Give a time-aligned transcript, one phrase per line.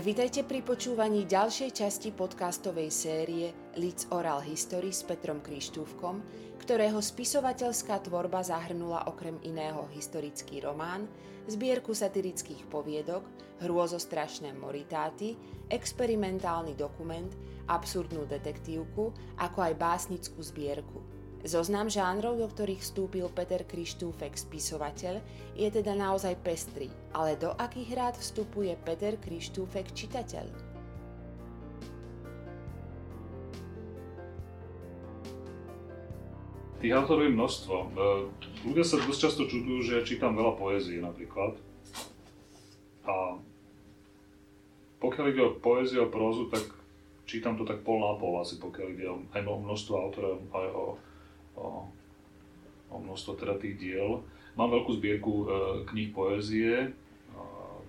[0.00, 6.24] Vítajte pri počúvaní ďalšej časti podcastovej série Lids Oral History s Petrom Krištúvkom,
[6.56, 11.04] ktorého spisovateľská tvorba zahrnula okrem iného historický román,
[11.52, 13.28] zbierku satirických poviedok,
[13.60, 15.36] hrôzostrašné moritáty,
[15.68, 17.28] experimentálny dokument,
[17.68, 21.19] absurdnú detektívku, ako aj básnickú zbierku.
[21.40, 25.24] Zoznam žánrov, do ktorých vstúpil Peter Krištúfek, spisovateľ,
[25.56, 30.44] je teda naozaj pestrý, ale do akých rád vstupuje Peter Krištúfek, čitateľ?
[36.84, 37.76] Tých autorov je množstvo.
[37.76, 37.86] E,
[38.68, 41.56] ľudia sa dosť často čudujú, že čítam veľa poézie napríklad.
[43.08, 43.40] A
[45.00, 46.68] pokiaľ ide o poéziu a prózu, tak
[47.24, 50.84] čítam to tak pol na pol asi, pokiaľ ide aj o množstvo autorov, aj o
[51.56, 51.88] o,
[52.90, 54.22] o množstvo teda tých diel.
[54.58, 55.44] Mám veľkú zbierku e,
[55.88, 56.88] kníh poézie e,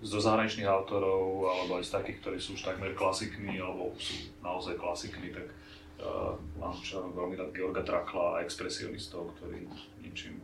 [0.00, 4.78] zo zahraničných autorov, alebo aj z takých, ktorí sú už takmer klasikmi, alebo sú naozaj
[4.78, 5.54] klasikmi, tak e,
[6.56, 9.66] mám čo veľmi rád Georga Trakla a expresionistov, ktorí
[10.00, 10.38] niečím,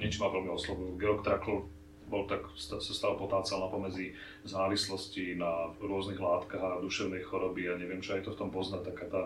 [0.00, 0.96] niečím ma veľmi oslovujú.
[0.96, 1.68] Georg Trakl
[2.06, 4.14] bol tak, sa stal potácal na pomedzi
[4.46, 8.78] závislosti na rôznych látkach a duševnej choroby a neviem, čo aj to v tom pozná,
[8.78, 9.22] taká tá,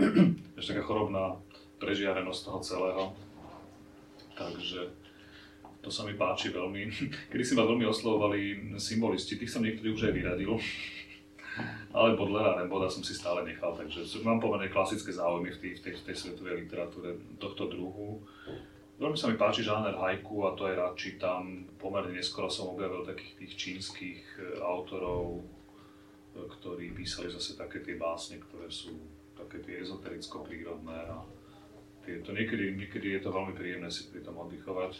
[0.56, 1.36] taká chorobná
[1.84, 3.02] prežiarenosť toho celého.
[4.32, 4.88] Takže
[5.84, 6.88] to sa mi páči veľmi.
[7.30, 10.56] Kedy si ma veľmi oslovovali symbolisti, tých som niektorých už aj vyradil.
[11.94, 15.72] Ale Bodlera a Remboda som si stále nechal, takže mám pomerne klasické záujmy v tej,
[15.78, 18.18] v tej, v tej svetovej literatúre tohto druhu.
[18.98, 21.66] Veľmi sa mi páči žáner haiku a to aj rád čítam.
[21.78, 27.98] Pomerne neskoro som objavil takých tých čínskych e, autorov, e, ktorí písali zase také tie
[27.98, 28.94] básne, ktoré sú
[29.34, 31.26] také tie ezotericko-prírodné a
[32.06, 34.92] je to niekedy, niekedy je to veľmi príjemné si pri tom oddychovať.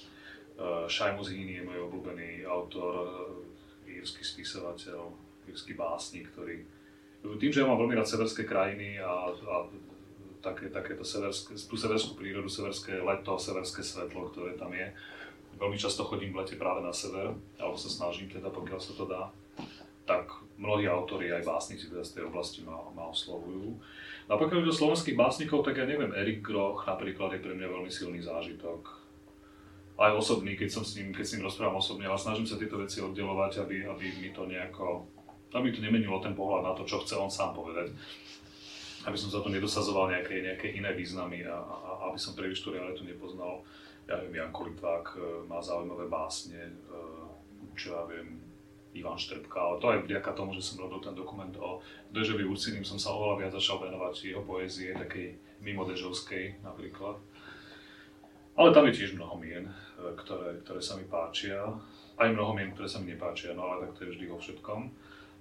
[0.55, 5.11] Uh, Seamus Heaney je môj obľúbený autor, uh, írsky spisovateľ,
[5.51, 6.63] írsky básnik, ktorý
[7.25, 9.57] tým, že ja mám veľmi rád severské krajiny a, a
[10.45, 14.93] také, takéto severské, tú severskú prírodu, severské leto, severské svetlo, ktoré tam je.
[15.57, 19.09] Veľmi často chodím v lete práve na sever, alebo sa snažím teda, pokiaľ sa to
[19.09, 19.33] dá.
[20.05, 20.29] Tak
[20.59, 23.75] mnohí autori, aj básnici teda z tej oblasti ma, ma oslovujú.
[24.31, 27.69] A pokiaľ ide o slovenských básnikov, tak ja neviem, Erik Groch napríklad je pre mňa
[27.69, 29.05] veľmi silný zážitok.
[29.95, 32.81] Aj osobný, keď som s ním, keď s ním rozprávam osobne, ale snažím sa tieto
[32.81, 35.07] veci oddelovať, aby, aby mi to nejako,
[35.55, 37.95] aby to nemenilo ten pohľad na to, čo chce on sám povedať.
[39.05, 42.65] Aby som za to nedosazoval nejaké, nejaké iné významy a, a, a aby som príliš
[42.65, 43.61] tú realitu nepoznal.
[44.09, 46.75] Ja viem, Janko Litvák e, má zaujímavé básne, e,
[47.77, 48.41] čo ja viem,
[48.95, 51.83] Ivan Štrbka, ale to aj vďaka tomu, že som robil ten dokument o
[52.15, 57.19] Dežovi Urcinim, som sa oveľa viac začal venovať jeho poézie, takej mimo Dežovskej napríklad.
[58.55, 59.75] Ale tam je tiež mnoho mien, e,
[60.15, 61.59] ktoré, ktoré sa mi páčia,
[62.15, 64.81] aj mnoho mien, ktoré sa mi nepáčia, no ale tak to je vždy vo všetkom.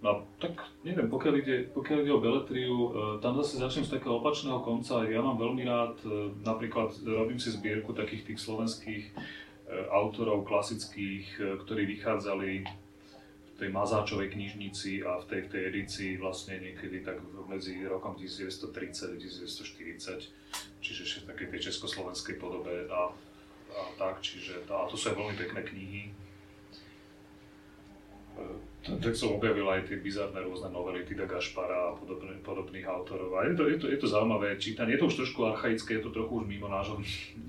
[0.02, 2.90] No tak neviem, pokiaľ ide, pokiaľ ide o Beletriu, e,
[3.22, 5.06] tam zase začnem z takého opačného konca.
[5.06, 9.06] Ja mám veľmi rád, e, napríklad robím si zbierku takých tých slovenských
[9.74, 12.62] autorov klasických, ktorí vychádzali
[13.58, 19.14] tej Mazáčovej knižnici a v tej, v tej edícii vlastne niekedy tak medzi rokom 1930
[19.14, 23.14] a 1940, čiže v takej tej československej podobe a,
[23.74, 26.02] a tak, čiže a to sú aj veľmi pekné knihy.
[28.34, 33.38] E, tak som objavil aj tie bizarné rôzne novely Tida Gašpara a podobný, podobných autorov.
[33.38, 34.98] A je to, je, to, je to zaujímavé čítanie.
[34.98, 36.98] Je to už trošku archaické, je to trochu už mimo nášho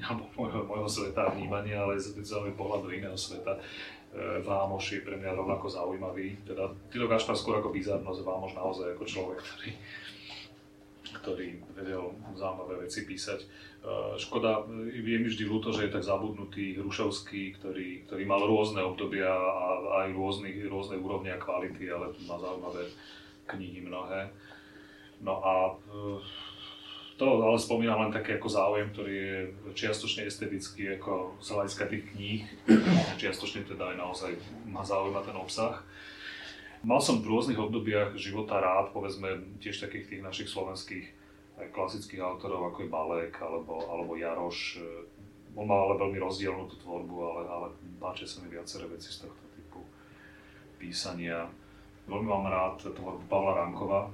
[0.05, 3.57] alebo môjho, môjho sveta vnímania, ale je to zaujímavý pohľad do iného sveta.
[4.47, 6.39] Vámoš je pre mňa rovnako zaujímavý.
[6.47, 9.71] Teda Tito Gašpar skôr ako bizarnosť, Vámoš naozaj ako človek, ktorý,
[11.19, 13.41] ktorý vedel zaujímavé veci písať.
[13.43, 13.47] E,
[14.15, 19.35] škoda, je mi vždy ľúto, že je tak zabudnutý Hrušovský, ktorý, ktorý mal rôzne obdobia
[19.35, 19.67] a
[20.07, 22.87] aj rôzne, rôzne úrovne a kvality, ale má zaujímavé
[23.51, 24.31] knihy mnohé.
[25.27, 25.75] No a e,
[27.15, 29.39] to ale spomínam len taký ako záujem, ktorý je
[29.79, 32.43] čiastočne estetický ako z hľadiska tých kníh,
[33.23, 34.33] čiastočne teda aj naozaj
[34.67, 35.79] ma zaujíma ten obsah.
[36.85, 41.07] Mal som v rôznych obdobiach života rád, povedzme, tiež takých tých našich slovenských
[41.71, 44.83] klasických autorov, ako je Balek alebo, alebo Jaroš.
[45.55, 47.67] On mal ale veľmi rozdielnú tú tvorbu, ale, ale
[48.03, 49.87] páčia sa mi viaceré veci z tohto typu
[50.83, 51.47] písania.
[52.11, 54.11] Veľmi mám rád tvorbu Pavla Rankova,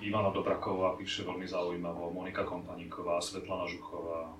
[0.00, 4.32] Ivana Dobraková píše veľmi zaujímavo, Monika Kompaníková, Svetlana Žuchová,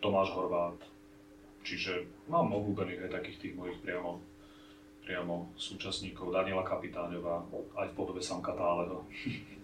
[0.00, 0.80] Tomáš Horvát.
[1.62, 4.18] Čiže mám obľúbených aj takých tých mojich priamo,
[5.04, 6.32] priamo súčasníkov.
[6.32, 7.44] Daniela Kapitáňová,
[7.76, 9.04] aj v podobe Samka Táleho.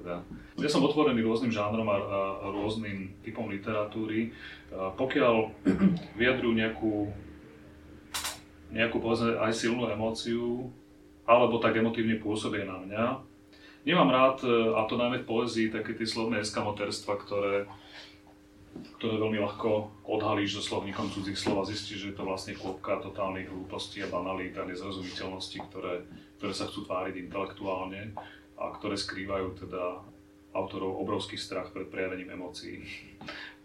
[0.00, 0.24] teda.
[0.56, 4.32] Ja som otvorený rôznym žánrom a, a rôznym typom literatúry.
[4.72, 5.34] Pokiaľ
[6.18, 6.94] vyjadrujú nejakú
[8.70, 10.70] nejakú povedzme aj silnú emóciu,
[11.26, 13.04] alebo tak emotívne pôsobia na mňa.
[13.80, 17.64] Nemám rád, e, a to najmä v poezii, také tie slovné eskamoterstva, ktoré,
[19.00, 23.00] ktoré veľmi ľahko odhalíš so slovníkom cudzích slov a zistíš, že je to vlastne klopka
[23.00, 26.04] totálnych hlúpostí a banalít a nezrozumiteľností, ktoré,
[26.36, 28.12] ktoré sa chcú tváriť intelektuálne
[28.60, 30.04] a ktoré skrývajú teda
[30.52, 32.84] autorov obrovský strach pred prejavením emócií.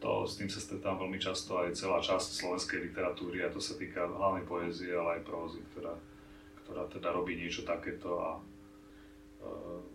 [0.03, 3.73] To, s tým sa stretám veľmi často aj celá časť slovenskej literatúry a to sa
[3.73, 5.97] týka hlavnej poézie, ale aj prózy, ktorá,
[6.61, 9.94] ktorá teda robí niečo takéto a uh,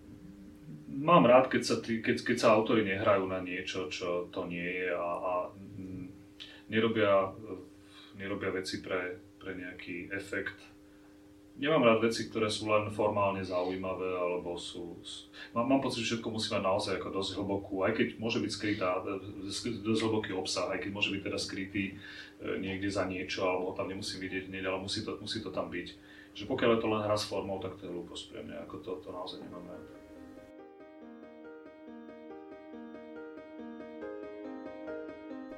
[1.01, 4.85] mám rád, keď sa, tí, keď, keď sa autory nehrajú na niečo, čo to nie
[4.85, 6.07] je a, a mm,
[6.69, 7.33] nerobia,
[8.21, 10.71] nerobia veci pre, pre nejaký efekt
[11.61, 14.97] nemám rád veci, ktoré sú len formálne zaujímavé, alebo sú...
[15.53, 18.51] Mám, mám pocit, že všetko musí mať naozaj ako dosť hlbokú, aj keď môže byť
[18.51, 19.05] skrytá,
[19.85, 21.95] dosť hlboký obsah, aj keď môže byť teda skrytý e,
[22.57, 25.89] niekde za niečo, alebo tam nemusím vidieť hneď, ale musí to, musí to tam byť.
[26.33, 28.77] Že pokiaľ je to len hra s formou, tak to je hlúposť pre mňa, ako
[28.81, 29.85] to, to naozaj nemám rád.